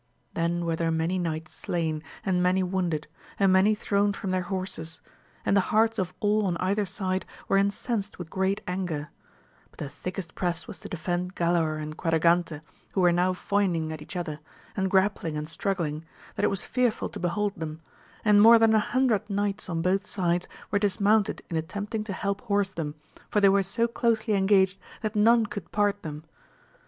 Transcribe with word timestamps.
Then 0.33 0.65
were 0.65 0.75
there 0.75 0.89
many 0.89 1.19
knights 1.19 1.53
slain 1.53 2.01
and 2.25 2.41
mtaiy 2.43 2.63
wounded, 2.63 3.07
and 3.39 3.53
many 3.53 3.75
thrown 3.75 4.13
from 4.13 4.31
their 4.31 4.41
horses, 4.41 4.99
and 5.45 5.55
l^e 5.55 5.59
hearts 5.61 5.99
of 5.99 6.11
all 6.19 6.47
on 6.47 6.57
either 6.57 6.87
side 6.87 7.23
were 7.47 7.57
incensed 7.59 8.17
with 8.17 8.27
great 8.31 8.61
anger; 8.65 9.09
but 9.69 9.77
the 9.77 9.89
thickest 9.89 10.33
press 10.33 10.67
was 10.67 10.79
to 10.79 10.89
defend 10.89 11.35
Galaor 11.35 11.79
and 11.79 11.97
Quadragante, 11.97 12.61
who 12.93 13.01
were 13.01 13.11
now 13.11 13.33
fo3ming 13.33 13.91
at 13.91 14.01
each 14.01 14.15
other, 14.15 14.39
and 14.75 14.89
grappling 14.89 15.37
and 15.37 15.47
struggling, 15.47 16.03
that 16.33 16.43
it 16.45 16.49
was 16.49 16.61
fearM 16.63 17.11
to 17.11 17.19
behold 17.19 17.53
them, 17.55 17.79
and 18.25 18.41
more 18.41 18.57
than 18.57 18.73
an 18.73 18.81
hundred 18.81 19.29
knights 19.29 19.69
on 19.69 19.83
both 19.83 20.07
sides 20.07 20.47
were 20.71 20.79
dismounted 20.79 21.43
in 21.51 21.55
attempting 21.57 22.03
to 22.05 22.13
help 22.13 22.41
horse 22.41 22.71
them, 22.71 22.95
for 23.29 23.39
they 23.39 23.49
were 23.49 23.61
so 23.61 23.87
closely 23.87 24.33
engaged 24.33 24.79
that 25.03 25.15
none 25.15 25.45
could 25.45 25.71
part 25.71 26.01
them. 26.01 26.23